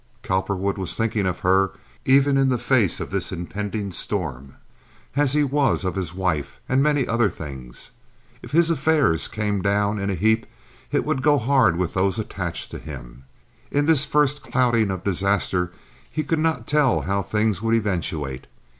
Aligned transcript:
Cowperwood 0.23 0.79
was 0.79 0.95
thinking 0.95 1.27
of 1.27 1.41
her, 1.41 1.73
even 2.05 2.35
in 2.35 2.49
the 2.49 2.57
face 2.57 2.99
of 2.99 3.11
this 3.11 3.31
impending 3.31 3.91
storm, 3.91 4.55
as 5.15 5.33
he 5.33 5.43
was 5.43 5.83
of 5.83 5.93
his 5.93 6.11
wife, 6.11 6.59
and 6.67 6.81
many 6.81 7.07
other 7.07 7.29
things. 7.29 7.91
If 8.41 8.49
his 8.49 8.71
affairs 8.71 9.27
came 9.27 9.61
down 9.61 9.99
in 9.99 10.09
a 10.09 10.15
heap 10.15 10.47
it 10.91 11.05
would 11.05 11.21
go 11.21 11.37
hard 11.37 11.75
with 11.77 11.93
those 11.93 12.17
attached 12.17 12.71
to 12.71 12.79
him. 12.79 13.25
In 13.69 13.85
this 13.85 14.03
first 14.03 14.41
clouding 14.41 14.89
of 14.89 15.03
disaster, 15.03 15.71
he 16.09 16.23
could 16.23 16.39
not 16.39 16.65
tell 16.65 17.01
how 17.01 17.21
things 17.21 17.61
would 17.61 17.75
eventuate. 17.75 18.47